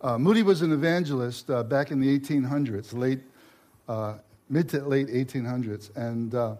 [0.00, 3.20] Uh, Moody was an evangelist uh, back in the 1800s, late,
[3.88, 4.14] uh,
[4.48, 5.94] mid to late 1800s.
[5.96, 6.54] And uh,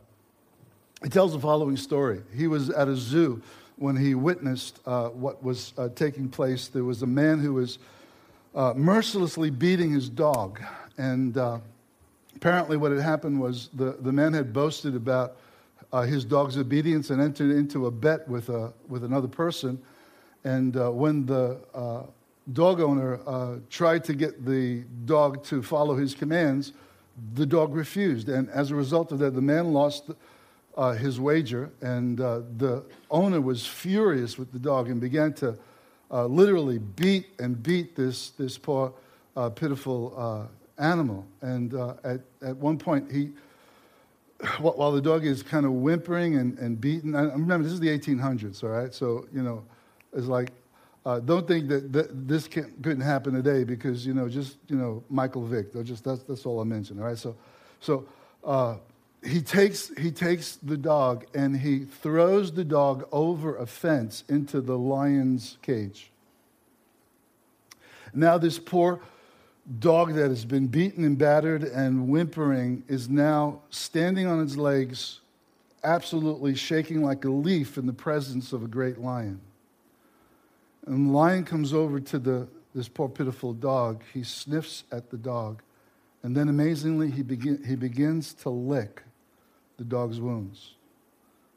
[1.02, 2.20] he tells the following story.
[2.34, 3.40] He was at a zoo
[3.76, 6.66] when he witnessed uh, what was taking place.
[6.66, 7.78] There was a man who was
[8.74, 10.60] mercilessly beating his dog.
[10.96, 11.36] And
[12.34, 15.36] apparently, what had happened was the, the man had boasted about
[15.92, 19.80] uh, his dog's obedience and entered into a bet with, a, with another person.
[20.44, 22.02] And uh, when the uh,
[22.52, 26.72] dog owner uh, tried to get the dog to follow his commands,
[27.34, 28.28] the dog refused.
[28.28, 30.10] And as a result of that, the man lost
[30.76, 35.58] uh, his wager, and uh, the owner was furious with the dog and began to
[36.10, 38.92] literally beat and beat this, this poor,
[39.56, 41.26] pitiful animal.
[41.42, 43.30] And at, at one point, he
[44.58, 47.14] while the dog is kind of whimpering and, and beaten.
[47.14, 48.92] I remember, this is the 1800s, all right?
[48.94, 49.64] So, you know,
[50.12, 50.52] it's like,
[51.08, 55.02] uh, don't think that, that this couldn't happen today because, you know, just, you know,
[55.08, 55.72] Michael Vick.
[55.82, 57.16] Just, that's, that's all I mentioned, all right?
[57.16, 57.34] So,
[57.80, 58.06] so
[58.44, 58.76] uh,
[59.24, 64.60] he, takes, he takes the dog and he throws the dog over a fence into
[64.60, 66.10] the lion's cage.
[68.12, 69.00] Now, this poor
[69.78, 75.20] dog that has been beaten and battered and whimpering is now standing on its legs,
[75.82, 79.40] absolutely shaking like a leaf in the presence of a great lion.
[80.88, 84.02] And the lion comes over to the, this poor, pitiful dog.
[84.14, 85.62] He sniffs at the dog.
[86.22, 89.02] And then amazingly, he, begin, he begins to lick
[89.76, 90.74] the dog's wounds.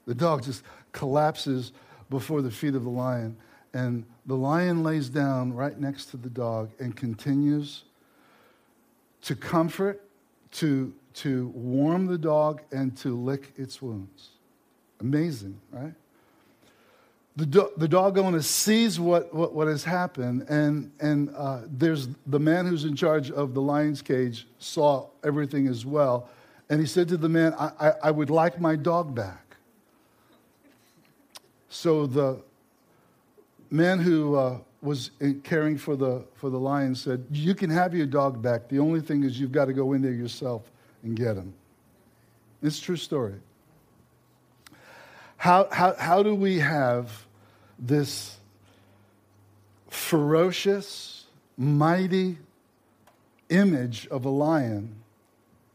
[0.06, 1.72] The dog just collapses
[2.10, 3.38] before the feet of the lion.
[3.74, 7.86] And the lion lays down right next to the dog and continues
[9.22, 10.04] to comfort,
[10.52, 14.32] to, to warm the dog, and to lick its wounds.
[15.00, 15.94] Amazing, right?
[17.42, 22.08] The, do- the dog owner sees what, what, what, has happened, and, and uh, there's
[22.28, 26.30] the man who's in charge of the lion's cage saw everything as well.
[26.70, 29.56] And he said to the man, I, I, I would like my dog back.
[31.68, 32.44] So the
[33.72, 35.10] man who uh, was
[35.44, 38.70] caring for the, for the lion said, You can have your dog back.
[38.70, 40.70] The only thing is you've got to go in there yourself
[41.02, 41.56] and get him.
[42.62, 43.34] It's a true story.
[45.38, 47.26] How, how, how do we have
[47.82, 48.38] this
[49.90, 51.26] ferocious,
[51.58, 52.38] mighty
[53.50, 54.96] image of a lion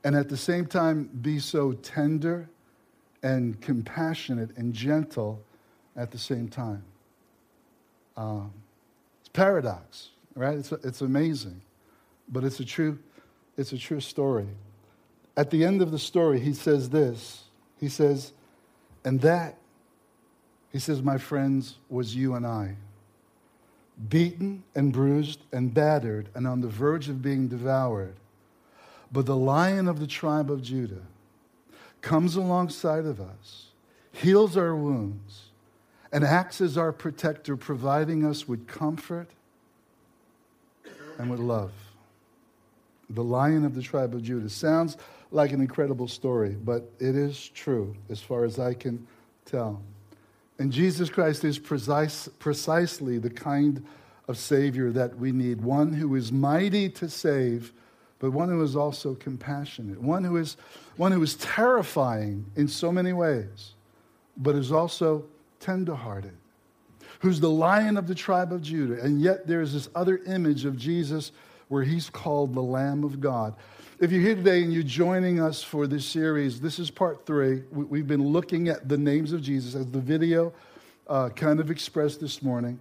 [0.05, 2.49] and at the same time be so tender
[3.22, 5.43] and compassionate and gentle
[5.97, 6.84] at the same time?
[8.16, 8.53] Um,
[9.21, 10.56] it's paradox, right?
[10.56, 11.61] It's, it's amazing,
[12.28, 12.99] but it's a true,
[13.56, 14.49] it's a true story.
[15.37, 17.45] At the end of the story, he says this.
[17.78, 18.33] He says,
[19.05, 19.59] and that,
[20.77, 22.77] he says, my friends, was you and I.
[24.11, 28.17] Beaten and bruised and battered and on the verge of being devoured.
[29.11, 31.01] But the lion of the tribe of Judah
[32.03, 33.69] comes alongside of us,
[34.13, 35.45] heals our wounds,
[36.13, 39.31] and acts as our protector, providing us with comfort
[41.19, 41.73] and with love.
[43.09, 44.51] The lion of the tribe of Judah.
[44.51, 44.99] Sounds
[45.31, 49.07] like an incredible story, but it is true as far as I can
[49.47, 49.81] tell.
[50.59, 53.84] And Jesus Christ is precise, precisely the kind
[54.28, 57.72] of Savior that we need one who is mighty to save,
[58.19, 60.56] but one who is also compassionate, one who is,
[60.97, 63.75] one who is terrifying in so many ways,
[64.37, 65.25] but is also
[65.61, 66.37] tenderhearted,
[67.21, 69.03] who's the lion of the tribe of Judah.
[69.03, 71.33] And yet there's this other image of Jesus
[71.69, 73.55] where he's called the Lamb of God.
[73.99, 77.62] If you're here today and you're joining us for this series, this is part three.
[77.73, 80.53] We've been looking at the names of Jesus as the video
[81.09, 82.79] uh, kind of expressed this morning.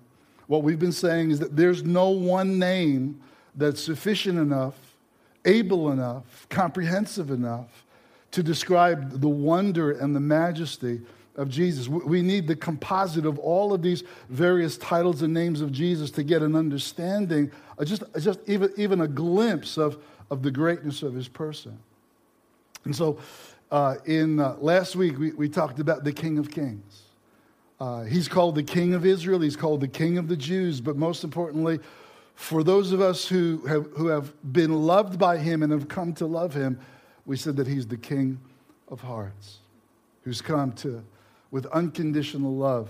[0.47, 3.21] What we've been saying is that there's no one name
[3.55, 4.75] that's sufficient enough,
[5.45, 7.85] able enough, comprehensive enough
[8.31, 10.99] to describe the wonder and the majesty
[11.37, 11.87] of Jesus.
[11.87, 16.23] We need the composite of all of these various titles and names of Jesus to
[16.23, 17.51] get an understanding,
[17.85, 19.97] just, just even, even a glimpse of,
[20.29, 21.77] of the greatness of his person.
[22.83, 23.19] And so,
[23.71, 27.01] uh, in uh, last week, we, we talked about the King of Kings.
[27.79, 30.95] Uh, he's called the King of Israel, he's called the King of the Jews, but
[30.95, 31.79] most importantly,
[32.35, 36.13] for those of us who have, who have been loved by him and have come
[36.13, 36.79] to love him,
[37.25, 38.39] we said that he's the King
[38.87, 39.59] of hearts,
[40.23, 41.03] who's come to
[41.51, 42.89] with unconditional love,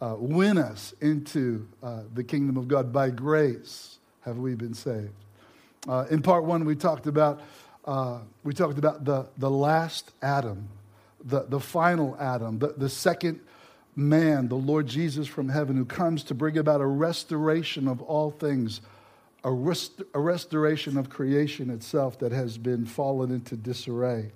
[0.00, 2.92] uh, win us into uh, the kingdom of God.
[2.92, 5.23] By grace have we been saved.
[5.88, 7.40] Uh, in part one, we talked about,
[7.84, 10.68] uh, we talked about the, the last Adam,
[11.24, 13.40] the, the final Adam, the, the second
[13.96, 18.30] man, the Lord Jesus from heaven, who comes to bring about a restoration of all
[18.30, 18.80] things
[19.44, 24.32] a, rest, a restoration of creation itself that has been fallen into disarray.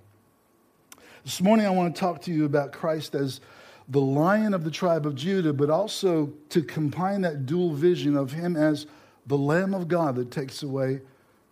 [1.24, 3.40] This morning, I want to talk to you about Christ as
[3.88, 8.32] the lion of the tribe of Judah, but also to combine that dual vision of
[8.32, 8.86] him as
[9.26, 11.00] the Lamb of God that takes away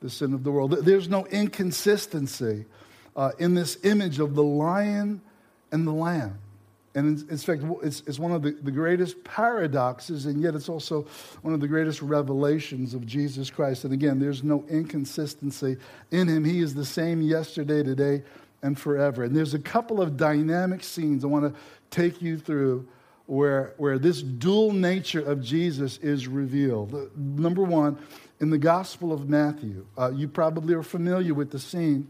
[0.06, 0.70] the sin of the world.
[0.70, 2.64] There's no inconsistency
[3.16, 5.20] uh, in this image of the lion
[5.72, 6.38] and the lamb.
[6.94, 10.68] And in, in fact, it's, it's one of the, the greatest paradoxes, and yet it's
[10.68, 11.06] also
[11.42, 13.82] one of the greatest revelations of Jesus Christ.
[13.82, 15.76] And again, there's no inconsistency
[16.12, 16.44] in him.
[16.44, 18.22] He is the same yesterday, today,
[18.62, 19.24] and forever.
[19.24, 21.60] And there's a couple of dynamic scenes I want to
[21.90, 22.86] take you through
[23.26, 27.10] where, where this dual nature of Jesus is revealed.
[27.18, 27.98] Number one,
[28.40, 32.08] in the Gospel of Matthew, uh, you probably are familiar with the scene,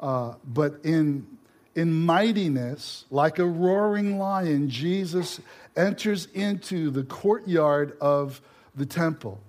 [0.00, 1.26] uh, but in,
[1.74, 5.40] in mightiness, like a roaring lion, Jesus
[5.76, 8.40] enters into the courtyard of
[8.74, 9.40] the temple.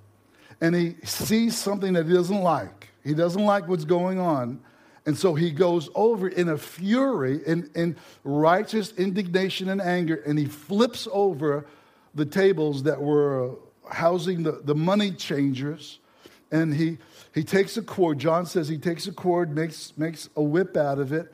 [0.61, 2.89] And he sees something that he doesn't like.
[3.03, 4.61] He doesn't like what's going on.
[5.05, 10.39] And so he goes over in a fury, in, in righteous indignation and anger, and
[10.39, 11.67] he flips over
[12.15, 13.55] the tables that were
[13.91, 15.99] housing the, the money changers.
[16.51, 16.97] And he,
[17.33, 18.19] he takes a cord.
[18.19, 21.33] John says he takes a cord, makes, makes a whip out of it,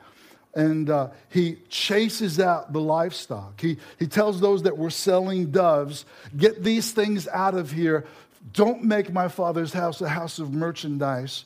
[0.54, 3.60] and uh, he chases out the livestock.
[3.60, 6.04] He, he tells those that were selling doves,
[6.36, 8.06] Get these things out of here.
[8.52, 11.44] Don't make my father's house a house of merchandise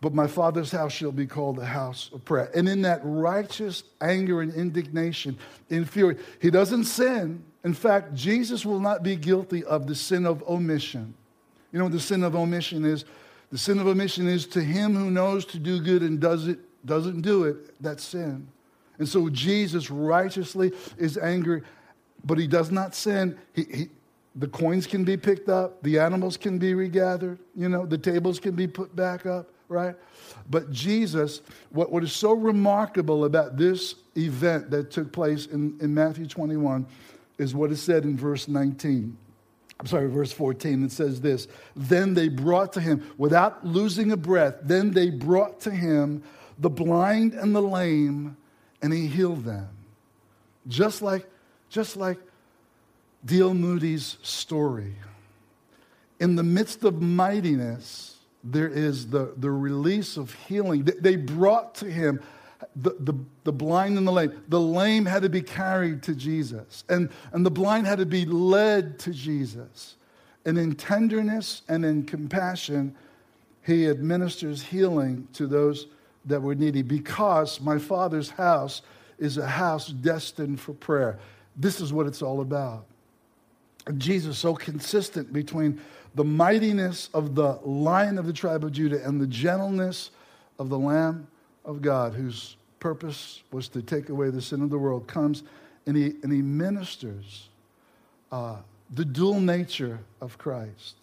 [0.00, 2.50] but my father's house shall be called a house of prayer.
[2.54, 7.44] And in that righteous anger and indignation, in fury, he doesn't sin.
[7.64, 11.14] In fact, Jesus will not be guilty of the sin of omission.
[11.72, 13.04] You know what the sin of omission is?
[13.50, 16.58] The sin of omission is to him who knows to do good and does it,
[16.86, 18.46] doesn't do it, that's sin.
[18.98, 21.62] And so Jesus righteously is angry,
[22.24, 23.38] but he does not sin.
[23.54, 23.88] He, he,
[24.36, 28.38] the coins can be picked up, the animals can be regathered, you know, the tables
[28.38, 29.94] can be put back up right?
[30.50, 31.40] But Jesus,
[31.70, 36.84] what, what is so remarkable about this event that took place in, in Matthew 21
[37.38, 39.16] is what is said in verse 19.
[39.80, 40.84] I'm sorry, verse 14.
[40.84, 45.60] It says this Then they brought to him, without losing a breath, then they brought
[45.60, 46.22] to him
[46.58, 48.36] the blind and the lame,
[48.82, 49.68] and he healed them.
[50.68, 51.26] Just like,
[51.70, 52.18] just like
[53.24, 53.54] D.L.
[53.54, 54.94] Moody's story.
[56.20, 60.84] In the midst of mightiness, there is the, the release of healing.
[60.84, 62.20] They brought to him
[62.76, 63.14] the, the,
[63.44, 64.42] the blind and the lame.
[64.48, 68.24] The lame had to be carried to Jesus, and, and the blind had to be
[68.24, 69.96] led to Jesus.
[70.44, 72.94] And in tenderness and in compassion,
[73.62, 75.86] he administers healing to those
[76.24, 78.82] that were needy because my Father's house
[79.18, 81.18] is a house destined for prayer.
[81.56, 82.86] This is what it's all about.
[83.98, 85.80] Jesus so consistent between
[86.14, 90.10] the mightiness of the lion of the tribe of Judah and the gentleness
[90.58, 91.26] of the Lamb
[91.70, 95.42] of God, whose purpose was to take away the sin of the world, comes
[95.86, 97.48] and he, and he ministers
[98.32, 98.56] uh,
[98.94, 100.94] the dual nature of Christ.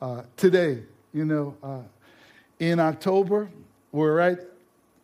[0.00, 0.82] Uh, today,
[1.12, 1.80] you know, uh,
[2.58, 3.48] in October,
[3.92, 4.38] we're right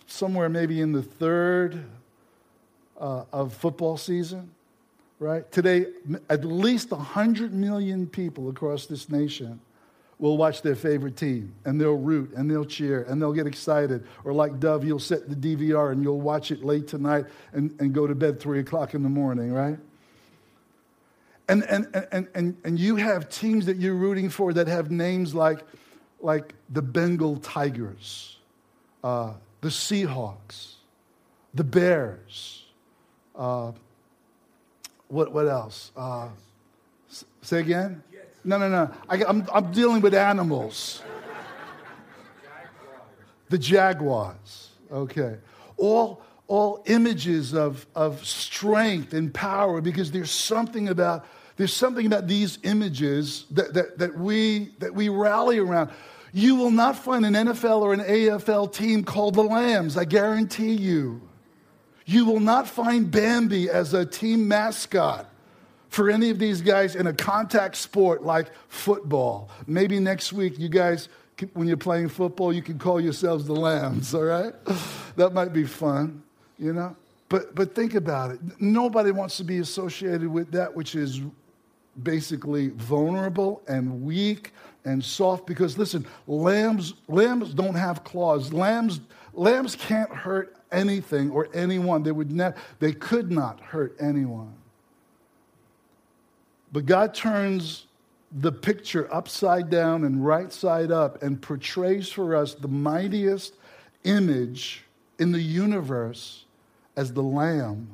[0.06, 1.84] somewhere maybe in the third
[3.00, 4.50] uh, of football season
[5.20, 5.52] right?
[5.52, 5.86] Today,
[6.28, 9.60] at least 100 million people across this nation
[10.20, 14.06] will watch their favorite team and they'll root and they'll cheer and they'll get excited.
[14.24, 17.94] Or like Dove, you'll set the DVR and you'll watch it late tonight and, and
[17.94, 19.78] go to bed 3 o'clock in the morning, right?
[21.48, 25.34] And, and, and, and, and you have teams that you're rooting for that have names
[25.34, 25.64] like,
[26.20, 28.38] like the Bengal Tigers,
[29.02, 30.74] uh, the Seahawks,
[31.54, 32.66] the Bears,
[33.34, 33.72] uh,
[35.08, 35.90] what, what else?
[35.96, 36.28] Uh,
[37.42, 38.02] say again?
[38.44, 38.90] No, no, no.
[39.08, 41.02] I, I'm, I'm dealing with animals.
[43.48, 44.70] the jaguars.
[44.90, 45.36] Okay.
[45.76, 51.26] All, all images of, of strength and power because there's something about
[51.60, 55.90] there's something about these images that, that, that, we, that we rally around.
[56.32, 60.72] You will not find an NFL or an AFL team called the Lambs, I guarantee
[60.72, 61.20] you.
[62.06, 65.29] You will not find Bambi as a team mascot
[65.90, 69.50] for any of these guys in a contact sport like football.
[69.66, 71.08] Maybe next week, you guys,
[71.52, 74.54] when you're playing football, you can call yourselves the Lambs, all right?
[75.16, 76.22] That might be fun,
[76.58, 76.96] you know?
[77.28, 78.40] But, but think about it.
[78.60, 81.20] Nobody wants to be associated with that which is
[82.02, 84.52] basically vulnerable and weak
[84.84, 89.00] and soft because listen lambs lambs don't have claws lambs
[89.34, 92.02] lambs can't hurt anything or anyone.
[92.02, 94.54] They, would ne- they could not hurt anyone.
[96.72, 97.86] But God turns
[98.32, 103.54] the picture upside down and right side up and portrays for us the mightiest
[104.04, 104.84] image
[105.18, 106.44] in the universe
[106.96, 107.88] as the Lamb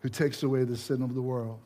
[0.00, 1.58] who takes away the sin of the world.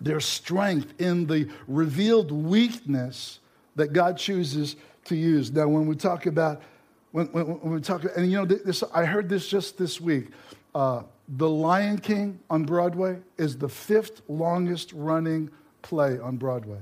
[0.00, 3.40] There's strength in the revealed weakness
[3.76, 5.50] that God chooses to use.
[5.50, 6.62] Now, when we talk about,
[7.12, 10.28] when, when, when we talk, and you know, this, I heard this just this week.
[10.78, 15.50] Uh, the Lion King on Broadway is the fifth longest running
[15.82, 16.78] play on Broadway.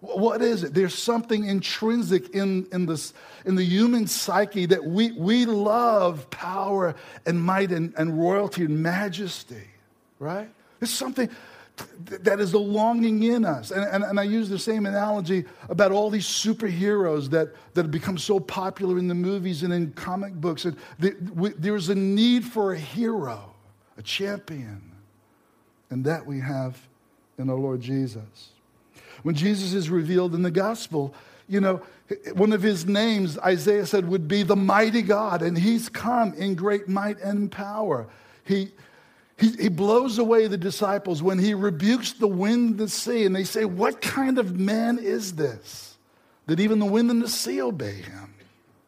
[0.00, 0.74] What is it?
[0.74, 3.14] There's something intrinsic in, in, this,
[3.46, 8.82] in the human psyche that we, we love power and might and, and royalty and
[8.82, 9.68] majesty,
[10.18, 10.50] right?
[10.78, 11.30] There's something
[12.04, 13.70] that is the longing in us.
[13.70, 17.90] And, and, and, I use the same analogy about all these superheroes that, that have
[17.90, 20.64] become so popular in the movies and in comic books.
[20.64, 23.54] And the, we, there's a need for a hero,
[23.96, 24.82] a champion.
[25.90, 26.78] And that we have
[27.38, 28.50] in our Lord Jesus.
[29.22, 31.14] When Jesus is revealed in the gospel,
[31.48, 31.82] you know,
[32.34, 36.54] one of his names, Isaiah said, would be the mighty God, and he's come in
[36.54, 38.08] great might and power.
[38.44, 38.70] He,
[39.40, 43.34] he, he blows away the disciples when he rebukes the wind and the sea, and
[43.34, 45.96] they say, What kind of man is this
[46.46, 48.34] that even the wind and the sea obey him?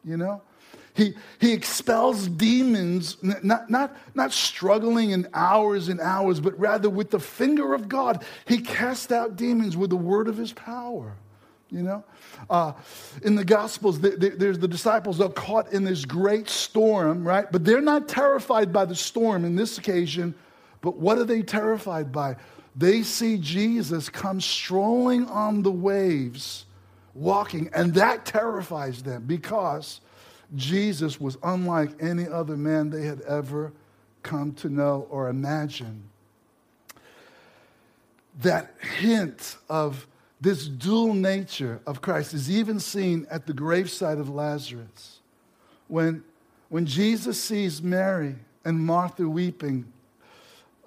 [0.05, 0.41] You know?
[0.95, 7.09] He, he expels demons, not, not, not struggling in hours and hours, but rather with
[7.09, 8.23] the finger of God.
[8.45, 11.15] He casts out demons with the word of his power.
[11.73, 12.03] You know?
[12.51, 12.73] Uh,
[13.23, 17.51] in the Gospels, there's the disciples are caught in this great storm, right?
[17.51, 20.35] But they're not terrified by the storm in this occasion.
[20.81, 22.35] But what are they terrified by?
[22.75, 26.65] They see Jesus come strolling on the waves,
[27.15, 29.99] walking, and that terrifies them because
[30.55, 33.73] Jesus was unlike any other man they had ever
[34.21, 36.03] come to know or imagine.
[38.41, 40.05] That hint of
[40.43, 45.19] this dual nature of Christ is even seen at the graveside of Lazarus.
[45.87, 46.23] When,
[46.69, 48.35] when Jesus sees Mary
[48.65, 49.91] and Martha weeping,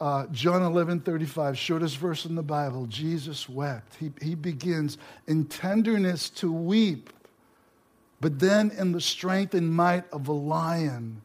[0.00, 3.96] uh, John 11 35, shortest verse in the Bible, Jesus wept.
[3.96, 7.12] He, he begins in tenderness to weep
[8.20, 11.20] but then, in the strength and might of a lion,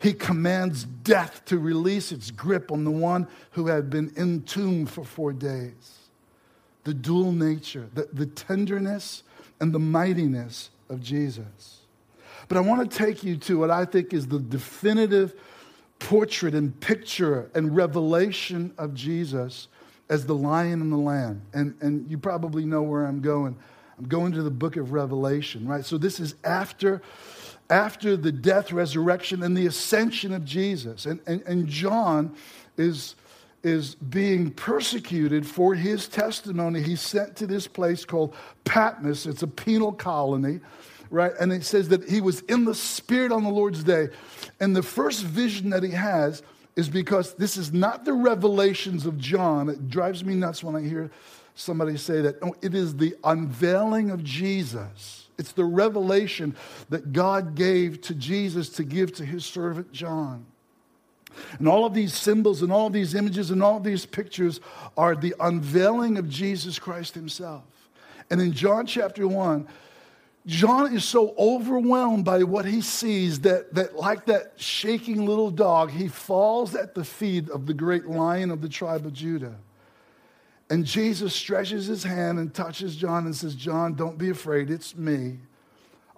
[0.00, 5.04] he commands death to release its grip on the one who had been entombed for
[5.04, 6.01] four days.
[6.84, 9.22] The dual nature, the, the tenderness
[9.60, 11.80] and the mightiness of Jesus.
[12.48, 15.34] But I want to take you to what I think is the definitive
[15.98, 19.68] portrait and picture and revelation of Jesus
[20.08, 21.42] as the lion and the lamb.
[21.54, 23.56] And, and you probably know where I'm going.
[23.98, 25.84] I'm going to the book of Revelation, right?
[25.84, 27.00] So this is after,
[27.70, 31.06] after the death, resurrection, and the ascension of Jesus.
[31.06, 32.34] And, and, and John
[32.76, 33.14] is,
[33.62, 36.82] is being persecuted for his testimony.
[36.82, 40.60] He's sent to this place called Patmos, it's a penal colony.
[41.10, 41.32] Right?
[41.38, 44.08] And it says that he was in the Spirit on the Lord's day.
[44.60, 46.42] And the first vision that he has
[46.74, 49.68] is because this is not the revelations of John.
[49.68, 51.10] It drives me nuts when I hear
[51.54, 52.38] somebody say that.
[52.40, 55.28] Oh, it is the unveiling of Jesus.
[55.38, 56.56] It's the revelation
[56.88, 60.46] that God gave to Jesus to give to his servant John.
[61.58, 64.60] And all of these symbols and all these images and all of these pictures
[64.96, 67.64] are the unveiling of Jesus Christ himself.
[68.30, 69.68] And in John chapter 1,
[70.46, 75.90] John is so overwhelmed by what he sees that, that, like that shaking little dog,
[75.90, 79.54] he falls at the feet of the great lion of the tribe of Judah.
[80.68, 84.96] And Jesus stretches his hand and touches John and says, John, don't be afraid, it's
[84.96, 85.38] me.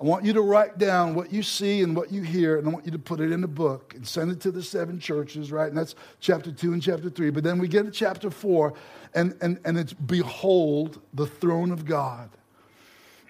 [0.01, 2.71] I want you to write down what you see and what you hear, and I
[2.71, 5.53] want you to put it in a book and send it to the seven churches,
[5.53, 5.69] right?
[5.69, 7.31] And that's chapter two and chapter three.
[7.31, 8.75] But then we get to chapter four,
[9.15, 12.29] and, and, and it's Behold the throne of God.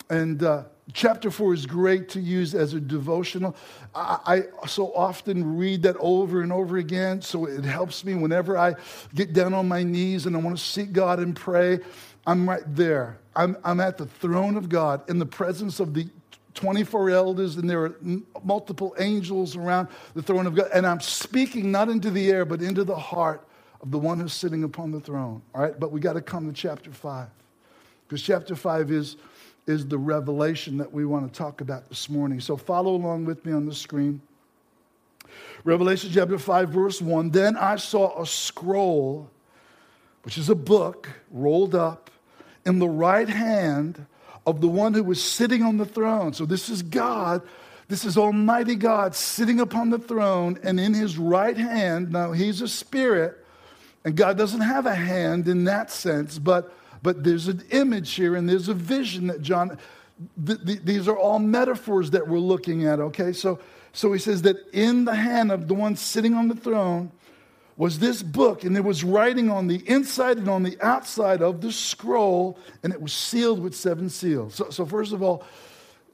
[0.08, 3.56] And uh, chapter four is great to use as a devotional.
[3.94, 8.56] I, I, so often read that over and over again, so it helps me whenever
[8.56, 8.74] I
[9.14, 11.80] get down on my knees and I want to seek God and pray.
[12.26, 13.18] I'm right there.
[13.36, 16.08] I'm, I'm at the throne of God in the presence of the
[16.54, 17.96] 24 elders, and there are
[18.42, 20.70] multiple angels around the throne of God.
[20.72, 23.46] And I'm speaking not into the air, but into the heart
[23.80, 25.42] of the one who's sitting upon the throne.
[25.54, 27.28] All right, but we got to come to chapter 5.
[28.06, 29.16] Because chapter 5 is
[29.66, 32.40] is the revelation that we want to talk about this morning.
[32.40, 34.20] So follow along with me on the screen.
[35.64, 37.30] Revelation chapter 5, verse 1.
[37.30, 39.30] Then I saw a scroll,
[40.22, 42.10] which is a book rolled up
[42.66, 44.06] in the right hand
[44.46, 46.32] of the one who was sitting on the throne.
[46.32, 47.42] So this is God.
[47.88, 52.62] This is Almighty God sitting upon the throne, and in his right hand, now he's
[52.62, 53.44] a spirit,
[54.04, 56.74] and God doesn't have a hand in that sense, but
[57.04, 59.78] but there's an image here and there's a vision that John,
[60.44, 63.34] th- th- these are all metaphors that we're looking at, okay?
[63.34, 63.60] So,
[63.92, 67.12] so he says that in the hand of the one sitting on the throne
[67.76, 71.60] was this book, and there was writing on the inside and on the outside of
[71.60, 74.54] the scroll, and it was sealed with seven seals.
[74.54, 75.44] So, so first of all,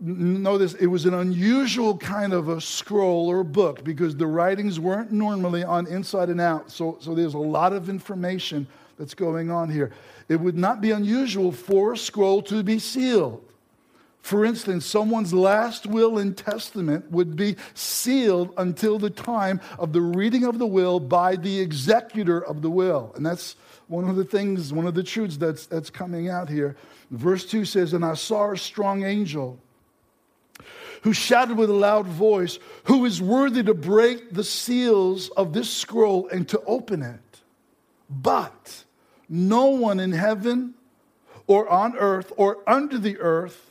[0.00, 4.81] know this it was an unusual kind of a scroll or book because the writings
[4.81, 6.71] weren't normally on inside and out.
[6.71, 8.67] So, so there's a lot of information
[8.99, 9.93] that's going on here.
[10.29, 13.45] It would not be unusual for a scroll to be sealed.
[14.23, 20.03] For instance, someone's last will and testament would be sealed until the time of the
[20.03, 23.12] reading of the will by the executor of the will.
[23.17, 23.57] And that's
[23.89, 26.77] one of the things, one of the truths that's, that's coming out here.
[27.11, 29.59] Verse 2 says, And I saw a strong angel
[31.03, 35.71] who shouted with a loud voice, Who is worthy to break the seals of this
[35.71, 37.41] scroll and to open it?
[38.09, 38.85] But
[39.29, 40.75] no one in heaven
[41.47, 43.70] or on earth or under the earth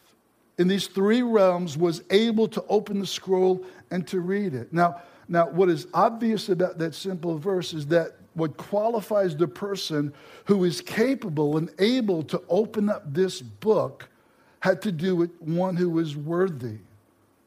[0.59, 4.71] in these three realms was able to open the scroll and to read it.
[4.71, 10.13] Now, now what is obvious about that simple verse is that what qualifies the person
[10.45, 14.09] who is capable and able to open up this book
[14.59, 16.77] had to do with one who was worthy.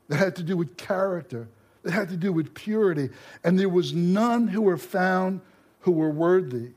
[0.09, 1.49] It had to do with character.
[1.85, 3.11] It had to do with purity.
[3.45, 5.43] And there was none who were found
[5.81, 6.71] who were worthy.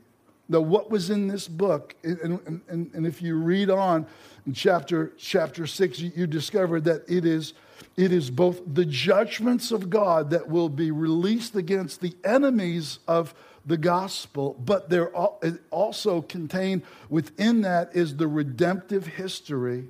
[0.48, 4.06] Now, what was in this book, and, and, and if you read on,
[4.46, 7.54] in chapter, chapter 6, you, discover that it is,
[7.96, 13.34] it is both the judgments of God that will be released against the enemies of
[13.66, 15.10] the gospel, but there
[15.70, 19.86] also contained within that is the redemptive history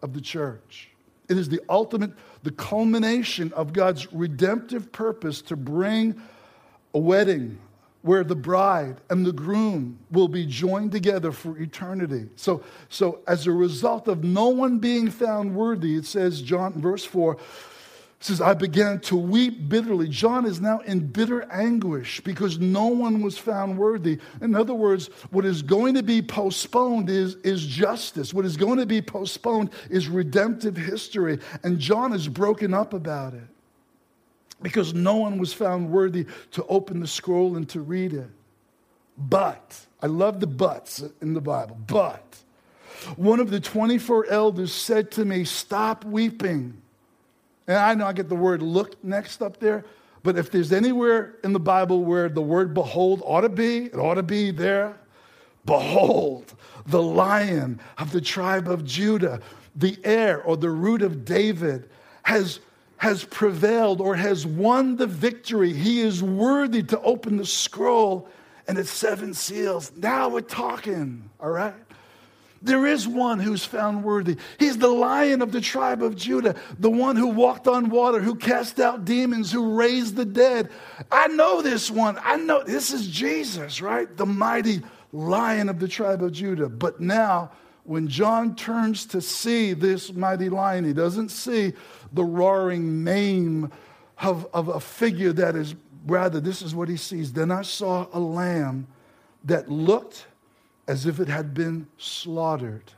[0.00, 0.88] of the church.
[1.28, 6.20] It is the ultimate, the culmination of God's redemptive purpose to bring
[6.94, 7.58] a wedding,
[8.02, 12.28] where the bride and the groom will be joined together for eternity.
[12.36, 17.04] So, so as a result of no one being found worthy, it says, John, verse
[17.04, 17.38] 4,
[18.18, 20.08] says, I began to weep bitterly.
[20.08, 24.18] John is now in bitter anguish because no one was found worthy.
[24.40, 28.32] In other words, what is going to be postponed is, is justice.
[28.32, 31.38] What is going to be postponed is redemptive history.
[31.64, 33.51] And John is broken up about it
[34.62, 38.28] because no one was found worthy to open the scroll and to read it.
[39.16, 42.24] But, I love the buts in the Bible, but
[43.16, 46.80] one of the 24 elders said to me, Stop weeping.
[47.66, 49.84] And I know I get the word look next up there,
[50.22, 53.96] but if there's anywhere in the Bible where the word behold ought to be, it
[53.96, 54.96] ought to be there.
[55.64, 56.54] Behold,
[56.86, 59.40] the lion of the tribe of Judah,
[59.76, 61.88] the heir or the root of David,
[62.24, 62.60] has
[63.02, 65.72] has prevailed or has won the victory.
[65.72, 68.28] He is worthy to open the scroll
[68.68, 69.90] and its seven seals.
[69.96, 71.74] Now we're talking, all right?
[72.62, 74.36] There is one who's found worthy.
[74.56, 78.36] He's the lion of the tribe of Judah, the one who walked on water, who
[78.36, 80.70] cast out demons, who raised the dead.
[81.10, 82.20] I know this one.
[82.22, 84.16] I know this is Jesus, right?
[84.16, 84.80] The mighty
[85.12, 86.68] lion of the tribe of Judah.
[86.68, 87.50] But now,
[87.84, 91.72] when John turns to see this mighty lion, he doesn't see
[92.12, 93.70] the roaring mane
[94.20, 95.74] of, of a figure that is,
[96.06, 97.32] rather, this is what he sees.
[97.32, 98.86] Then I saw a lamb
[99.44, 100.26] that looked
[100.86, 102.92] as if it had been slaughtered.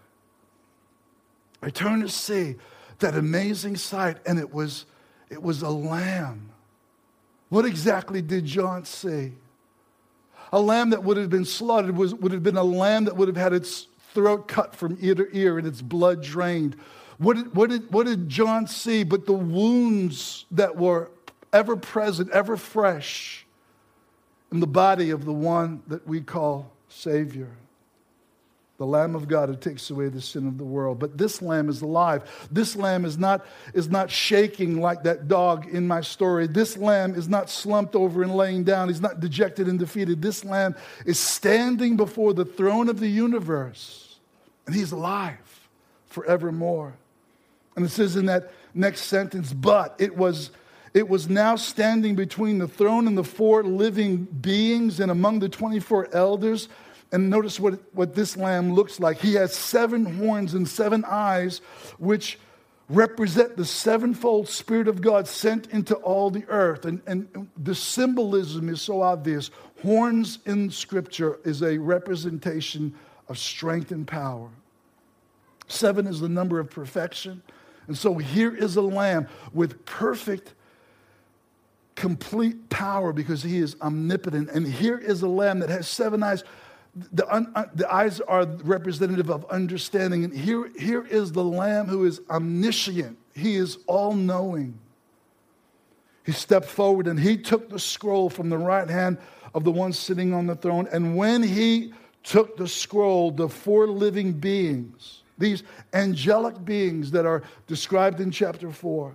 [1.63, 2.57] I turned to see
[2.99, 4.85] that amazing sight, and it was,
[5.31, 6.51] it was a lamb.
[7.49, 9.33] What exactly did John see?
[10.53, 13.29] A lamb that would have been slaughtered was, would have been a lamb that would
[13.29, 16.77] have had its throat cut from ear to ear and its blood drained.
[17.19, 21.11] What did, what, did, what did John see but the wounds that were
[21.53, 23.47] ever present, ever fresh
[24.51, 27.51] in the body of the one that we call Savior?
[28.77, 30.99] The Lamb of God who takes away the sin of the world.
[30.99, 32.49] But this lamb is alive.
[32.51, 36.49] This lamb is not, is not shaking like that dog in my story.
[36.49, 38.89] This lamb is not slumped over and laying down.
[38.89, 40.21] He's not dejected and defeated.
[40.21, 40.75] This lamb
[41.07, 44.04] is standing before the throne of the universe,
[44.67, 45.69] and he's alive
[46.07, 46.95] forevermore.
[47.77, 50.51] And it says in that next sentence, but it was
[50.95, 55.49] it was now standing between the throne and the four living beings and among the
[55.49, 56.69] 24 elders.
[57.11, 59.19] And notice what, what this lamb looks like.
[59.19, 61.59] He has seven horns and seven eyes,
[61.99, 62.39] which
[62.89, 66.85] represent the sevenfold Spirit of God sent into all the earth.
[66.85, 69.51] And, and the symbolism is so obvious.
[69.83, 72.95] Horns in Scripture is a representation
[73.29, 74.49] of strength and power.
[75.67, 77.43] Seven is the number of perfection.
[77.87, 80.55] And so here is a lamb with perfect,
[81.95, 84.51] complete power because he is omnipotent.
[84.51, 86.45] And here is a lamb that has seven eyes
[87.13, 90.25] the, un, uh, the eyes are representative of understanding.
[90.25, 94.79] And here, here is the Lamb who is omniscient, he is all knowing.
[96.25, 99.19] He stepped forward and he took the scroll from the right hand
[99.55, 100.89] of the one sitting on the throne.
[100.91, 101.93] And when he
[102.25, 108.71] took the scroll, the four living beings, these angelic beings that are described in chapter
[108.71, 109.15] 4,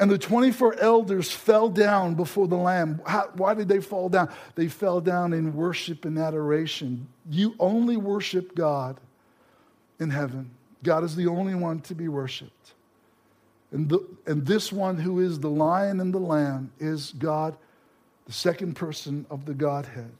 [0.00, 3.00] and the 24 elders fell down before the Lamb.
[3.06, 4.32] How, why did they fall down?
[4.56, 7.06] They fell down in worship and adoration.
[7.30, 8.98] You only worship God
[10.00, 10.50] in heaven.
[10.82, 12.74] God is the only one to be worshiped.
[13.70, 17.56] And, the, and this one who is the lion and the lamb is God,
[18.26, 20.10] the second person of the Godhead.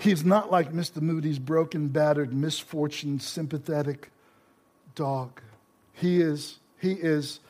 [0.00, 1.02] He's not like Mr.
[1.02, 4.10] Moody's broken, battered, misfortune, sympathetic
[4.94, 5.42] dog.
[5.92, 7.40] He is, he is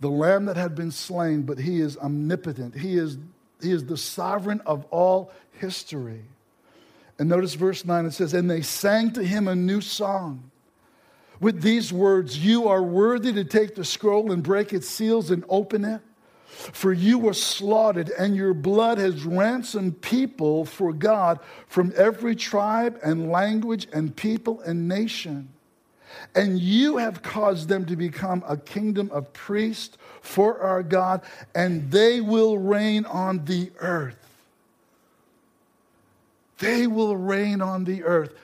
[0.00, 2.74] the lamb that had been slain, but he is omnipotent.
[2.76, 3.18] He is,
[3.60, 6.22] he is the sovereign of all history.
[7.18, 10.50] And notice verse 9 it says, And they sang to him a new song
[11.40, 15.44] with these words You are worthy to take the scroll and break its seals and
[15.50, 16.00] open it.
[16.48, 22.98] For you were slaughtered, and your blood has ransomed people for God from every tribe
[23.04, 25.50] and language and people and nation.
[26.34, 31.22] And you have caused them to become a kingdom of priests for our God,
[31.54, 34.16] and they will reign on the earth.
[36.58, 38.34] They will reign on the earth.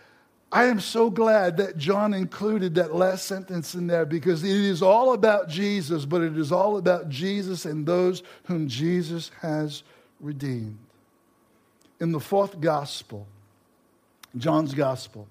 [0.54, 4.82] I am so glad that John included that last sentence in there because it is
[4.82, 9.82] all about Jesus, but it is all about Jesus and those whom Jesus has
[10.20, 10.78] redeemed.
[11.98, 13.26] In the fourth gospel,
[14.36, 15.26] John's gospel,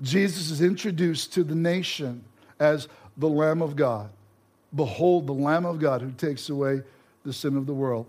[0.00, 2.24] Jesus is introduced to the nation
[2.58, 4.08] as the Lamb of God.
[4.74, 6.80] Behold, the Lamb of God who takes away
[7.26, 8.06] the sin of the world.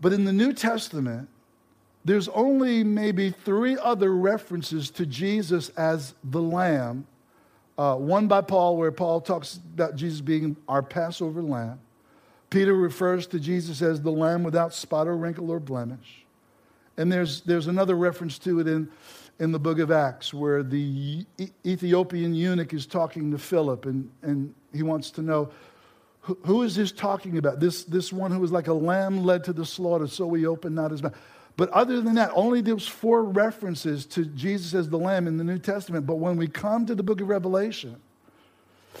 [0.00, 1.28] But in the New Testament,
[2.04, 7.06] there's only maybe three other references to Jesus as the Lamb.
[7.76, 11.78] Uh, one by Paul, where Paul talks about Jesus being our Passover lamb.
[12.50, 16.24] Peter refers to Jesus as the lamb without spot or wrinkle or blemish.
[16.96, 18.88] And there's, there's another reference to it in,
[19.38, 21.24] in the book of Acts where the
[21.64, 25.50] Ethiopian eunuch is talking to Philip and, and he wants to know
[26.22, 27.60] who, who is this talking about?
[27.60, 30.74] This, this one who was like a lamb led to the slaughter, so he opened
[30.74, 31.14] not his mouth.
[31.58, 35.44] But other than that, only there's four references to Jesus as the Lamb in the
[35.44, 36.06] New Testament.
[36.06, 38.00] But when we come to the book of Revelation,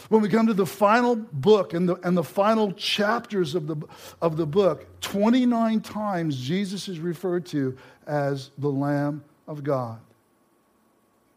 [0.08, 3.76] when we come to the final book and the, and the final chapters of the,
[4.20, 10.00] of the book, 29 times Jesus is referred to as the Lamb of God.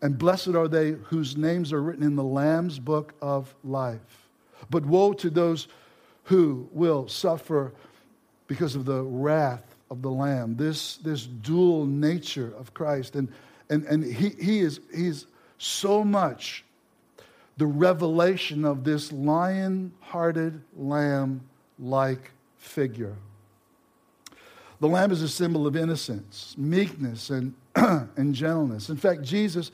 [0.01, 4.27] And blessed are they whose names are written in the Lamb's book of life.
[4.71, 5.67] But woe to those
[6.23, 7.73] who will suffer
[8.47, 13.15] because of the wrath of the Lamb, this, this dual nature of Christ.
[13.15, 13.27] And,
[13.69, 15.27] and, and he, he is he's
[15.58, 16.63] so much
[17.58, 21.41] the revelation of this lion hearted, lamb
[21.77, 23.15] like figure.
[24.80, 28.89] The lamb is a symbol of innocence, meekness, and, and gentleness.
[28.89, 29.71] In fact, Jesus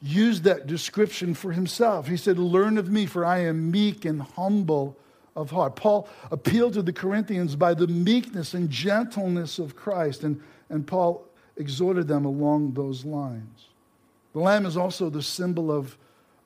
[0.00, 2.08] used that description for himself.
[2.08, 4.96] He said, Learn of me, for I am meek and humble
[5.38, 5.76] of heart.
[5.76, 11.24] Paul appealed to the Corinthians by the meekness and gentleness of Christ, and, and Paul
[11.56, 13.68] exhorted them along those lines.
[14.32, 15.96] The lamb is also the symbol of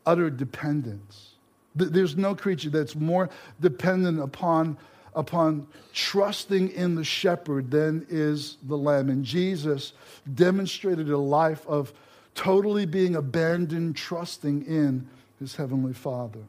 [0.04, 1.30] utter dependence.
[1.74, 4.76] There's no creature that's more dependent upon,
[5.14, 9.08] upon trusting in the shepherd than is the lamb.
[9.08, 9.94] And Jesus
[10.34, 11.94] demonstrated a life of
[12.34, 16.40] totally being abandoned, trusting in his heavenly Father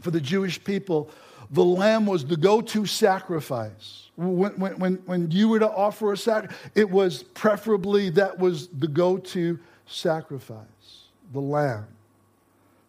[0.00, 1.10] for the Jewish people,
[1.50, 4.10] the lamb was the go to sacrifice.
[4.16, 8.88] When, when, when you were to offer a sacrifice, it was preferably that was the
[8.88, 11.86] go to sacrifice, the lamb.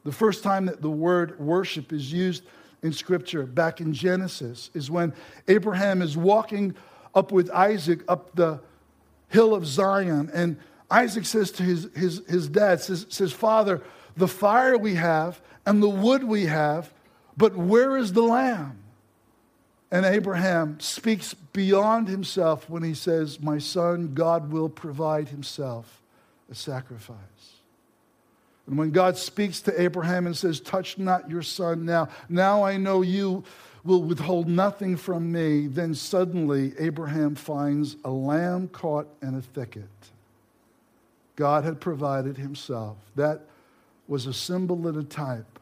[0.03, 2.43] The first time that the word worship is used
[2.83, 5.13] in Scripture, back in Genesis, is when
[5.47, 6.75] Abraham is walking
[7.15, 8.59] up with Isaac up the
[9.29, 10.29] hill of Zion.
[10.33, 10.57] And
[10.91, 13.81] Isaac says to his, his, his dad, says, says, Father,
[14.15, 16.93] the fire we have and the wood we have,
[17.37, 18.79] but where is the lamb?
[19.91, 26.01] And Abraham speaks beyond himself when he says, My son, God will provide himself
[26.49, 27.17] a sacrifice.
[28.67, 32.77] And when God speaks to Abraham and says, Touch not your son now, now I
[32.77, 33.43] know you
[33.83, 39.87] will withhold nothing from me, then suddenly Abraham finds a lamb caught in a thicket.
[41.35, 42.97] God had provided himself.
[43.15, 43.41] That
[44.07, 45.54] was a symbol and a type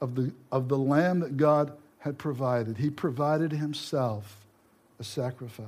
[0.00, 2.78] of the, of the lamb that God had provided.
[2.78, 4.44] He provided himself
[4.98, 5.66] a sacrifice.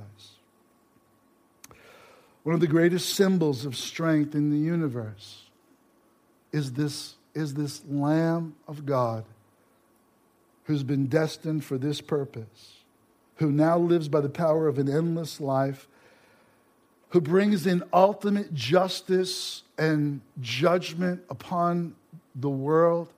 [2.43, 5.43] one of the greatest symbols of strength in the universe
[6.51, 9.23] is this, is this Lamb of God
[10.63, 12.77] who's been destined for this purpose,
[13.35, 15.87] who now lives by the power of an endless life,
[17.09, 21.95] who brings in ultimate justice and judgment upon
[22.35, 23.09] the world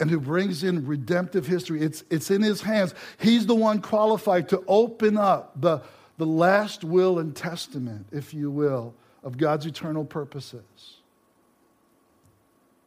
[0.00, 1.80] and who brings in redemptive history.
[1.80, 2.94] It's, it's in his hands.
[3.18, 5.82] He's the one qualified to open up the,
[6.18, 10.62] the last will and testament, if you will, of God's eternal purposes.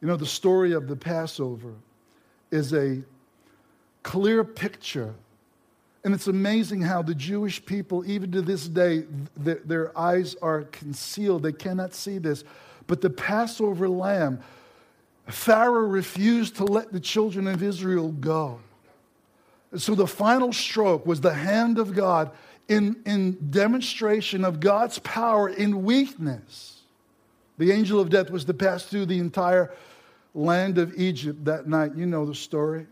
[0.00, 1.74] You know, the story of the Passover
[2.50, 3.02] is a
[4.02, 5.14] clear picture.
[6.04, 9.04] And it's amazing how the Jewish people, even to this day,
[9.44, 11.42] th- their eyes are concealed.
[11.42, 12.44] They cannot see this.
[12.86, 14.40] But the Passover lamb,
[15.28, 18.60] Pharaoh refused to let the children of Israel go.
[19.76, 22.30] So the final stroke was the hand of God
[22.68, 26.82] in, in demonstration of God's power in weakness.
[27.58, 29.74] The angel of death was to pass through the entire
[30.34, 31.94] land of Egypt that night.
[31.94, 32.86] You know the story.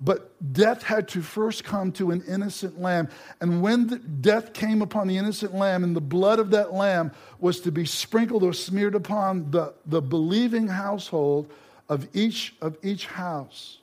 [0.00, 3.08] But death had to first come to an innocent lamb.
[3.40, 7.60] And when death came upon the innocent lamb, and the blood of that lamb was
[7.60, 11.50] to be sprinkled or smeared upon the, the believing household
[11.88, 13.78] of each, of each house,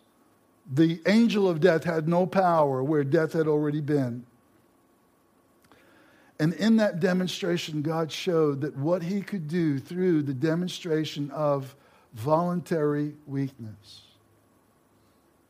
[0.71, 4.25] the angel of death had no power where death had already been.
[6.39, 11.75] And in that demonstration, God showed that what he could do through the demonstration of
[12.13, 14.01] voluntary weakness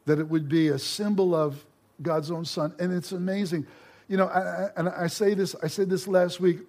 [0.06, 1.63] that it would be a symbol of
[2.02, 2.74] God's own Son.
[2.80, 3.66] And it's amazing.
[4.10, 6.60] You know, I, I, and I say this, I said this last week.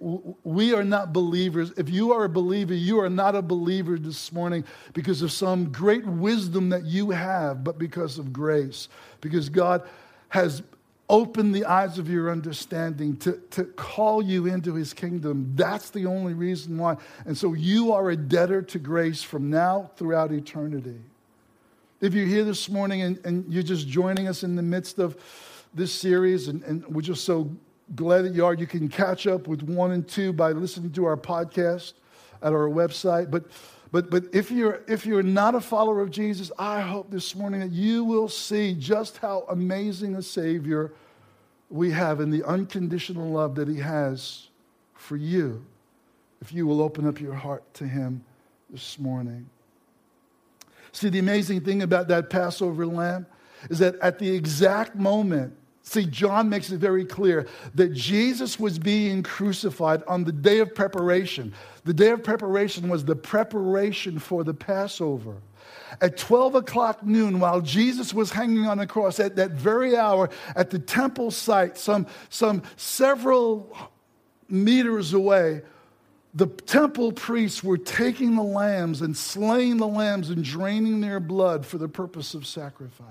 [0.45, 1.73] We are not believers.
[1.77, 5.73] If you are a believer, you are not a believer this morning because of some
[5.73, 8.89] great wisdom that you have, but because of grace.
[9.21, 9.83] Because God
[10.29, 10.63] has
[11.09, 15.53] opened the eyes of your understanding to, to call you into his kingdom.
[15.55, 16.97] That's the only reason why.
[17.27, 21.01] And so you are a debtor to grace from now throughout eternity.
[22.01, 25.17] If you're here this morning and, and you're just joining us in the midst of
[25.75, 27.51] this series, and, and we're just so
[27.95, 31.05] glad that you are, you can catch up with one and two by listening to
[31.05, 31.95] our podcast
[32.43, 33.31] at our website.
[33.31, 33.45] But
[33.95, 37.61] but, but if, you're, if you're not a follower of Jesus, I hope this morning
[37.61, 40.91] that you will see just how amazing a Savior
[41.71, 44.49] we have in the unconditional love that He has
[44.95, 45.65] for you
[46.41, 48.25] if you will open up your heart to Him
[48.69, 49.49] this morning.
[50.95, 53.27] See, the amazing thing about that Passover lamb
[53.69, 55.53] is that at the exact moment,
[55.83, 60.73] see, John makes it very clear that Jesus was being crucified on the day of
[60.73, 61.53] preparation.
[61.83, 65.43] The day of preparation was the preparation for the Passover.
[66.01, 70.31] At 12 o'clock noon, while Jesus was hanging on the cross, at that very hour,
[70.55, 73.77] at the temple site, some, some several
[74.49, 75.63] meters away,
[76.35, 81.65] the temple priests were taking the lambs and slaying the lambs and draining their blood
[81.65, 83.09] for the purpose of sacrifice.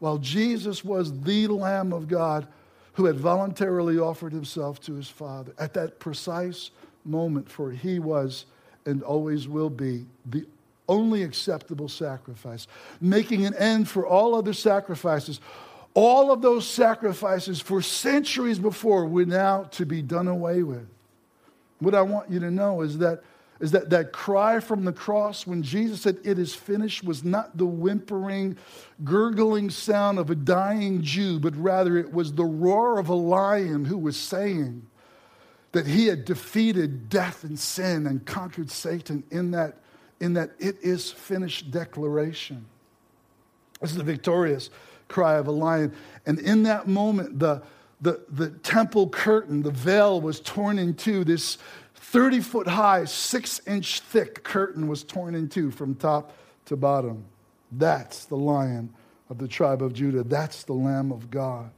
[0.00, 2.48] While Jesus was the Lamb of God
[2.94, 6.70] who had voluntarily offered himself to his Father at that precise
[7.04, 8.46] moment, for he was
[8.84, 10.44] and always will be the
[10.88, 12.66] only acceptable sacrifice,
[13.00, 15.40] making an end for all other sacrifices.
[15.94, 20.86] All of those sacrifices for centuries before were now to be done away with.
[21.78, 23.22] What I want you to know is that,
[23.60, 27.56] is that that cry from the cross when Jesus said, It is finished, was not
[27.56, 28.56] the whimpering,
[29.04, 33.84] gurgling sound of a dying Jew, but rather it was the roar of a lion
[33.84, 34.86] who was saying
[35.72, 39.76] that he had defeated death and sin and conquered Satan in that,
[40.20, 42.64] in that it is finished declaration.
[43.80, 44.70] This is the victorious
[45.08, 45.94] cry of a lion.
[46.24, 47.62] And in that moment, the,
[48.00, 51.24] the, the temple curtain, the veil was torn in two.
[51.24, 51.58] This
[51.94, 56.32] 30 foot high, six inch thick curtain was torn in two from top
[56.66, 57.24] to bottom.
[57.72, 58.92] That's the lion
[59.30, 60.22] of the tribe of Judah.
[60.22, 61.70] That's the Lamb of God.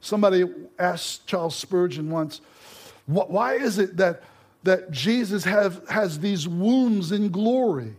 [0.00, 0.44] Somebody
[0.78, 2.40] asked Charles Spurgeon once,
[3.06, 4.22] why is it that,
[4.64, 7.94] that Jesus have, has these wounds in glory?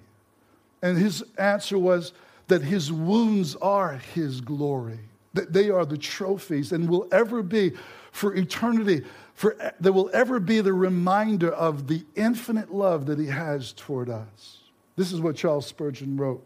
[0.81, 2.13] And his answer was
[2.47, 4.99] that his wounds are his glory
[5.39, 7.71] that they are the trophies and will ever be
[8.11, 13.27] for eternity, for there will ever be the reminder of the infinite love that he
[13.27, 14.59] has toward us.
[14.97, 16.45] This is what Charles Spurgeon wrote.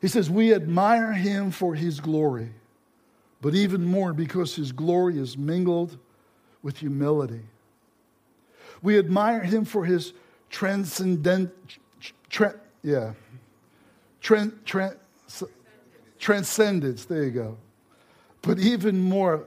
[0.00, 2.48] He says, We admire him for his glory,
[3.42, 5.98] but even more because his glory is mingled
[6.62, 7.42] with humility.
[8.82, 10.14] We admire him for his
[10.48, 11.52] transcendent,
[12.30, 13.12] tra- yeah,
[14.22, 14.96] tran,
[16.20, 17.56] transcendence, there you go.
[18.42, 19.44] But even more,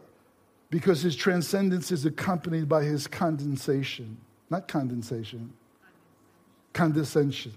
[0.69, 4.17] because his transcendence is accompanied by his condensation.
[4.49, 5.53] Not condensation,
[6.73, 7.53] condescension.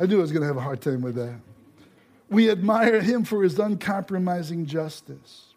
[0.00, 1.38] I knew I was going to have a hard time with that.
[2.28, 5.54] We admire him for his uncompromising justice,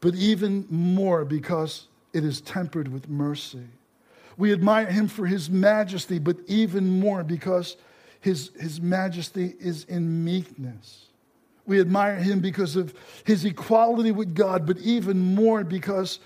[0.00, 3.66] but even more because it is tempered with mercy.
[4.36, 7.76] We admire him for his majesty, but even more because
[8.20, 11.06] his, his majesty is in meekness.
[11.66, 16.18] We admire him because of his equality with God, but even more because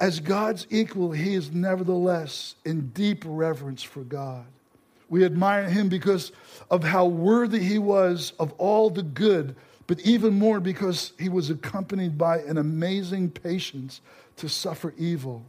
[0.00, 4.44] as God's equal, he is nevertheless in deep reverence for God.
[5.08, 6.32] We admire him because
[6.70, 9.56] of how worthy he was of all the good,
[9.86, 14.00] but even more because he was accompanied by an amazing patience
[14.36, 15.44] to suffer evil.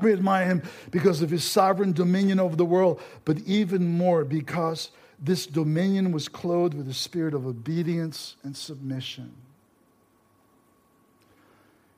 [0.00, 4.90] We admire him because of his sovereign dominion over the world, but even more because
[5.18, 9.32] this dominion was clothed with a spirit of obedience and submission.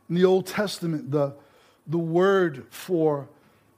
[0.09, 1.35] In the Old Testament, the,
[1.87, 3.28] the word for,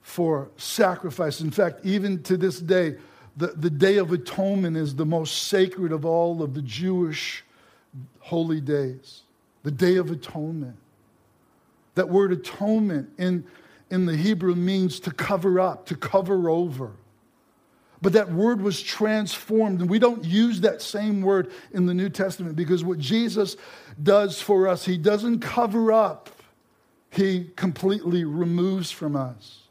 [0.01, 2.97] for sacrifice, in fact, even to this day,
[3.37, 7.45] the, the Day of Atonement is the most sacred of all of the Jewish
[8.19, 9.21] holy days.
[9.63, 10.75] The Day of Atonement.
[11.95, 13.43] That word atonement in,
[13.89, 16.91] in the Hebrew means to cover up, to cover over.
[18.01, 22.09] But that word was transformed, and we don't use that same word in the New
[22.09, 23.57] Testament because what Jesus
[24.01, 26.29] does for us, he doesn't cover up,
[27.09, 29.63] he completely removes from us.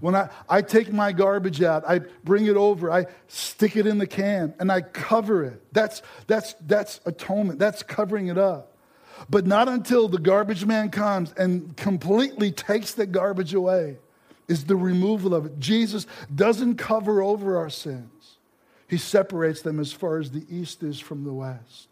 [0.00, 3.98] When I, I take my garbage out, I bring it over, I stick it in
[3.98, 5.62] the can, and I cover it.
[5.72, 8.71] That's, that's, that's atonement, that's covering it up.
[9.30, 13.98] But not until the garbage man comes and completely takes the garbage away
[14.48, 15.58] is the removal of it.
[15.58, 18.38] Jesus doesn't cover over our sins,
[18.88, 21.88] He separates them as far as the east is from the west.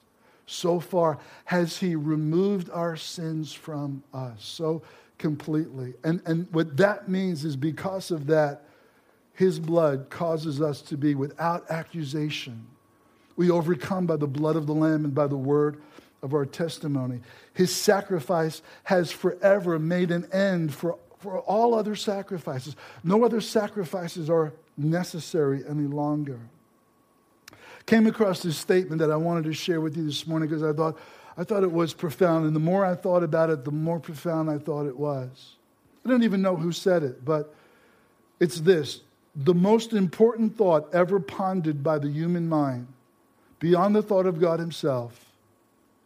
[0.46, 4.82] So far has He removed our sins from us so
[5.18, 5.94] completely.
[6.02, 8.64] And, and what that means is because of that,
[9.34, 12.66] His blood causes us to be without accusation.
[13.36, 15.80] We overcome by the blood of the Lamb and by the word
[16.22, 17.20] of our testimony.
[17.54, 22.76] His sacrifice has forever made an end for, for all other sacrifices.
[23.02, 26.38] No other sacrifices are necessary any longer.
[27.86, 30.72] Came across this statement that I wanted to share with you this morning because I
[30.72, 30.98] thought,
[31.36, 32.46] I thought it was profound.
[32.46, 35.56] And the more I thought about it, the more profound I thought it was.
[36.04, 37.54] I don't even know who said it, but
[38.38, 39.00] it's this
[39.36, 42.88] the most important thought ever pondered by the human mind,
[43.58, 45.29] beyond the thought of God Himself,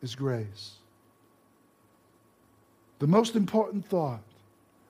[0.04, 0.74] is grace.
[2.98, 4.20] The most important thought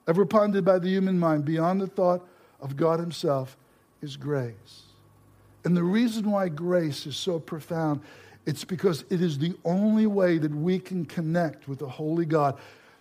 [0.06, 2.26] ever pondered by the human mind beyond the thought
[2.60, 3.56] of God Himself
[4.02, 4.82] is grace.
[5.64, 8.00] And the reason why grace is so profound,
[8.44, 12.58] it's because it is the only way that we can connect with the Holy God,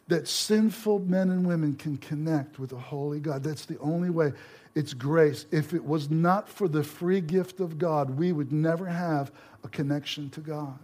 [0.07, 3.43] that sinful men and women can connect with the Holy God.
[3.43, 4.31] That's the only way.
[4.75, 5.45] It's grace.
[5.51, 9.31] If it was not for the free gift of God, we would never have
[9.63, 10.77] a connection to God.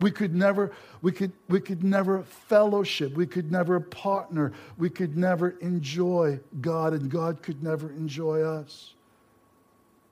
[0.00, 3.14] We could never, we could, we could never fellowship.
[3.14, 4.52] We could never partner.
[4.78, 8.94] We could never enjoy God, and God could never enjoy us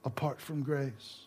[0.05, 1.21] apart from grace.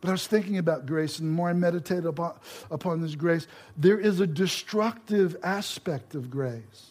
[0.00, 2.34] But I was thinking about grace, and the more I meditated upon,
[2.70, 6.90] upon this grace, there is a destructive aspect of grace.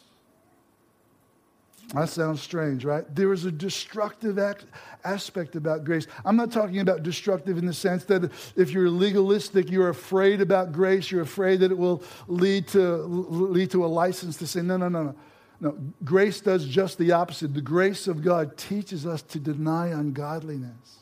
[1.93, 3.03] That sounds strange, right?
[3.13, 4.65] There is a destructive act,
[5.03, 6.07] aspect about grace.
[6.25, 10.71] I'm not talking about destructive in the sense that if you're legalistic, you're afraid about
[10.71, 14.77] grace, you're afraid that it will lead to, lead to a license to say, no,
[14.77, 15.15] no, no, no.
[15.61, 17.53] No, grace does just the opposite.
[17.53, 20.97] The grace of God teaches us to deny ungodliness.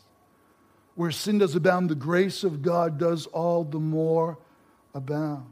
[0.93, 4.37] Where sin does abound, the grace of God does all the more
[4.93, 5.45] abound.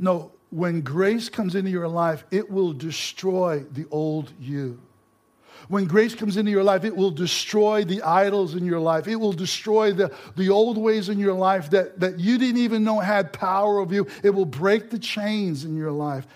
[0.00, 4.78] No, when grace comes into your life, it will destroy the old you.
[5.68, 9.08] When grace comes into your life, it will destroy the idols in your life.
[9.08, 12.84] It will destroy the, the old ways in your life that, that you didn't even
[12.84, 14.06] know had power over you.
[14.22, 16.26] It will break the chains in your life.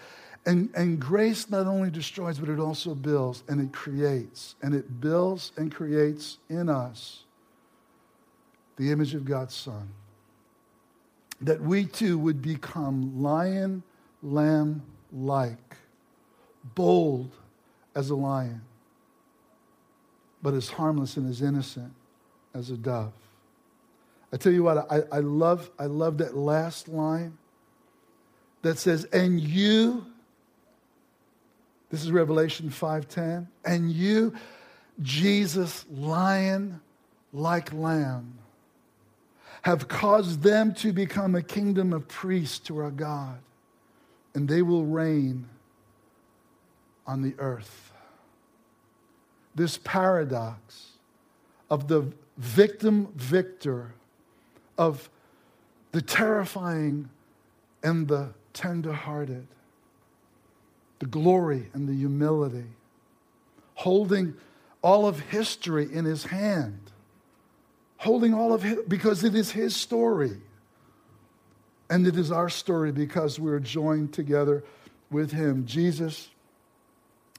[0.47, 4.55] And, and grace not only destroys, but it also builds and it creates.
[4.63, 7.25] And it builds and creates in us
[8.77, 9.91] the image of God's Son.
[11.43, 13.83] That we too would become lion
[14.27, 15.77] lamb like,
[16.75, 17.31] bold
[17.95, 18.61] as a lion,
[20.43, 21.93] but as harmless and as innocent
[22.55, 23.13] as a dove.
[24.33, 27.39] I tell you what, I, I, love, I love that last line
[28.63, 30.05] that says, and you,
[31.91, 34.35] this is Revelation 5.10, and you,
[35.03, 36.81] Jesus, lion
[37.33, 38.35] like lamb,
[39.63, 43.39] have caused them to become a kingdom of priests to our God
[44.37, 45.49] and they will reign
[47.07, 47.91] on the earth.
[49.55, 50.91] This paradox
[51.71, 53.95] of the victim victor,
[54.77, 55.09] of
[55.93, 57.09] the terrifying
[57.83, 59.47] and the tender-hearted,
[60.99, 62.67] the glory and the humility,
[63.73, 64.35] holding
[64.83, 66.79] all of history in his hand,
[67.97, 70.37] holding all of it because it is his story.
[71.89, 74.65] And it is our story because we're joined together
[75.11, 75.67] with him.
[75.67, 76.31] Jesus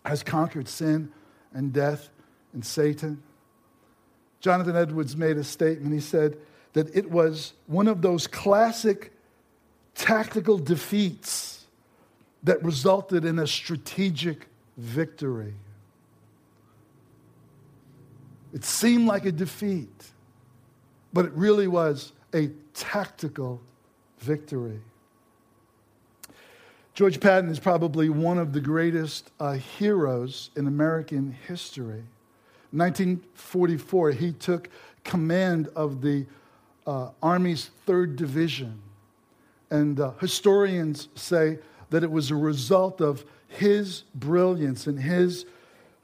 [0.06, 1.12] has conquered sin
[1.54, 2.10] and death
[2.54, 3.22] and Satan.
[4.40, 5.94] Jonathan Edwards made a statement.
[5.94, 6.38] He said
[6.74, 9.12] that it was one of those classic
[9.96, 11.66] tactical defeats
[12.44, 15.56] that resulted in a strategic victory.
[18.54, 20.06] It seemed like a defeat,
[21.12, 23.62] but it really was a tactical
[24.20, 24.80] victory.
[26.94, 32.04] George Patton is probably one of the greatest uh, heroes in American history.
[32.72, 34.70] 1944, he took
[35.04, 36.26] command of the
[36.88, 38.82] uh, Army's 3rd Division.
[39.70, 41.60] And uh, historians say
[41.90, 45.46] that it was a result of his brilliance and his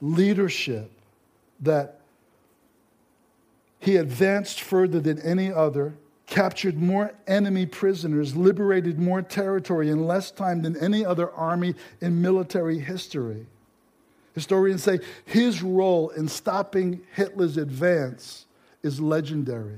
[0.01, 0.91] leadership
[1.61, 1.99] that
[3.79, 5.93] he advanced further than any other,
[6.33, 12.23] captured more enemy prisoners, liberated more territory in less time than any other army in
[12.23, 13.45] military history.
[14.33, 18.47] Historians say his role in stopping Hitler's advance
[18.81, 19.77] is legendary.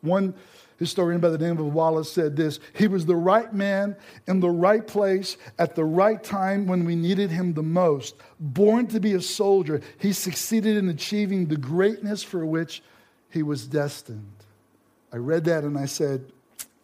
[0.00, 0.32] One
[0.78, 3.96] historian by the name of Wallace said this He was the right man
[4.28, 8.14] in the right place at the right time when we needed him the most.
[8.38, 12.80] Born to be a soldier, he succeeded in achieving the greatness for which
[13.28, 14.37] he was destined.
[15.12, 16.24] I read that and I said,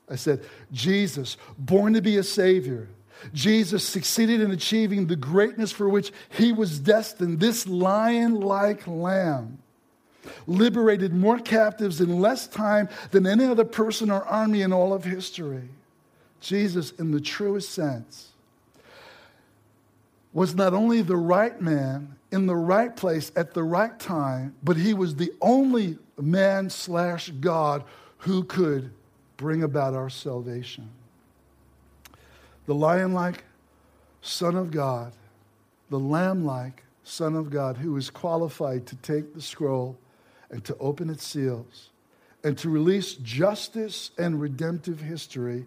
[0.09, 2.89] I said, Jesus, born to be a savior,
[3.33, 7.41] Jesus succeeded in achieving the greatness for which he was destined.
[7.41, 9.59] This lion like lamb
[10.47, 15.05] liberated more captives in less time than any other person or army in all of
[15.05, 15.69] history.
[16.41, 18.33] Jesus, in the truest sense,
[20.33, 24.77] was not only the right man in the right place at the right time, but
[24.77, 27.85] he was the only man slash God
[28.25, 28.91] who could
[29.37, 30.89] bring about our salvation
[32.67, 33.45] the lion like
[34.23, 35.13] Son of God,
[35.91, 39.99] the lamb like Son of God, who is qualified to take the scroll
[40.51, 41.91] and to open its seals
[42.43, 45.67] and to release justice and redemptive history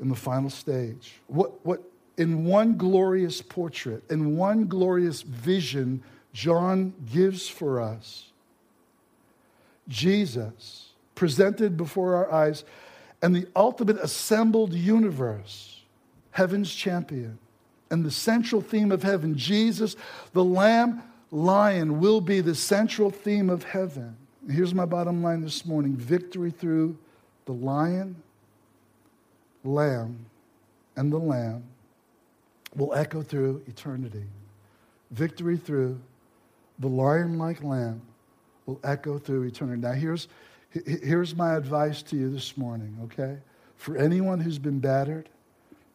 [0.00, 1.20] in the final stage.
[1.26, 1.82] What, what,
[2.16, 8.30] in one glorious portrait, in one glorious vision, John gives for us
[9.88, 12.64] Jesus presented before our eyes
[13.20, 15.82] and the ultimate assembled universe
[16.32, 17.38] heaven's champion.
[17.90, 19.96] And the central theme of heaven, Jesus,
[20.32, 24.16] the Lamb Lion, will be the central theme of heaven.
[24.50, 26.96] Here's my bottom line this morning victory through
[27.44, 28.16] the Lion,
[29.62, 30.24] Lamb,
[30.96, 31.64] and the Lamb
[32.74, 34.24] will echo through eternity.
[35.10, 36.00] Victory through
[36.78, 38.00] the lion like lamb
[38.66, 39.82] will echo through eternity.
[39.82, 40.28] Now, here's,
[40.86, 43.38] here's my advice to you this morning, okay?
[43.76, 45.28] For anyone who's been battered,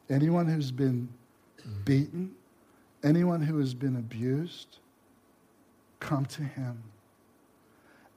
[0.10, 1.10] Anyone who's been
[1.84, 2.32] beaten,
[3.04, 4.78] anyone who has been abused,
[6.00, 6.84] come to him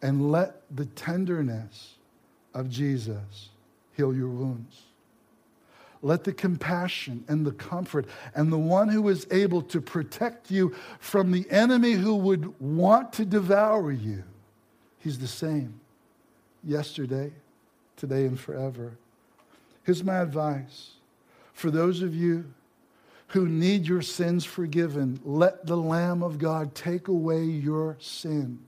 [0.03, 1.95] and let the tenderness
[2.55, 3.51] of Jesus
[3.97, 4.83] heal your wounds.
[6.03, 10.75] Let the compassion and the comfort and the one who is able to protect you
[10.99, 14.23] from the enemy who would want to devour you,
[14.99, 15.81] he's the same
[16.65, 17.33] yesterday,
[17.97, 18.93] today, and forever.
[19.85, 20.93] Here's my advice
[21.53, 22.47] for those of you
[23.29, 28.59] who need your sins forgiven, let the Lamb of God take away your sin.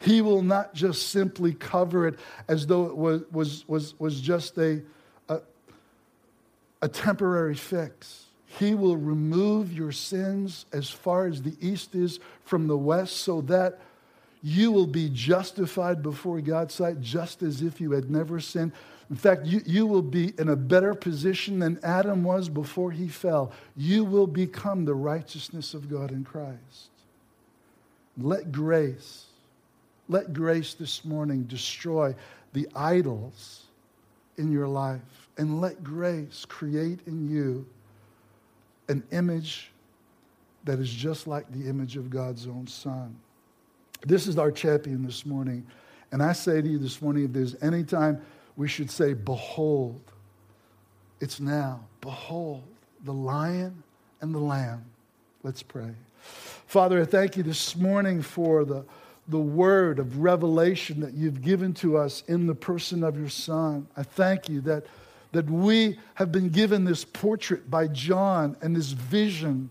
[0.00, 2.18] He will not just simply cover it
[2.48, 4.82] as though it was, was, was, was just a,
[5.28, 5.40] a,
[6.82, 8.26] a temporary fix.
[8.58, 13.40] He will remove your sins as far as the east is from the west so
[13.42, 13.80] that
[14.42, 18.72] you will be justified before God's sight just as if you had never sinned.
[19.08, 23.08] In fact, you, you will be in a better position than Adam was before he
[23.08, 23.52] fell.
[23.76, 26.90] You will become the righteousness of God in Christ.
[28.18, 29.26] Let grace,
[30.08, 32.14] let grace this morning destroy
[32.52, 33.66] the idols
[34.38, 35.28] in your life.
[35.38, 37.64] And let grace create in you
[38.88, 39.70] an image
[40.64, 43.16] that is just like the image of God's own Son.
[44.06, 45.66] This is our champion this morning.
[46.10, 48.20] And I say to you this morning if there's any time
[48.56, 50.00] we should say, Behold.
[51.20, 51.80] It's now.
[52.00, 52.64] Behold.
[53.04, 53.82] the lion
[54.20, 54.84] and the lamb.
[55.42, 55.90] Let's pray.
[56.66, 58.84] Father, I thank you this morning for the,
[59.28, 63.86] the word of revelation that you've given to us in the person of your Son.
[63.96, 64.86] I thank you that,
[65.32, 69.70] that we have been given this portrait by John and this vision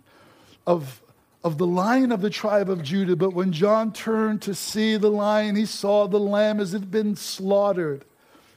[0.67, 1.01] of,
[1.43, 3.15] of the lion of the tribe of Judah.
[3.15, 6.91] But when John turned to see the lion, he saw the lamb as it had
[6.91, 8.05] been slaughtered.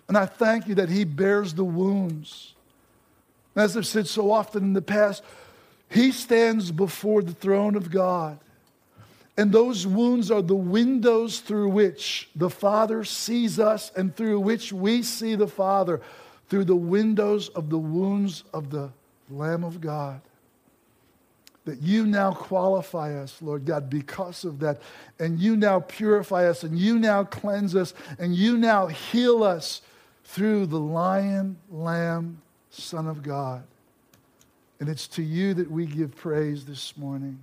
[0.09, 2.55] And I thank you that he bears the wounds.
[3.57, 5.23] As I've said so often in the past,
[5.89, 8.39] he stands before the throne of God.
[9.37, 14.73] And those wounds are the windows through which the Father sees us and through which
[14.73, 16.01] we see the Father,
[16.49, 18.91] through the windows of the wounds of the
[19.31, 20.21] Lamb of God.
[21.65, 24.83] That you now qualify us, Lord God, because of that.
[25.19, 29.81] And you now purify us, and you now cleanse us, and you now heal us
[30.25, 33.63] through the Lion, Lamb, Son of God.
[34.81, 37.39] And it's to you that we give praise this morning.